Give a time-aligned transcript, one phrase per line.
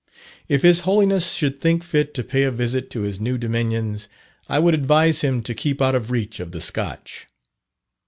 [0.47, 4.07] If his Holiness should think fit to pay a visit to his new dominions,
[4.49, 7.27] I would advise him to keep out of reach of the Scotch.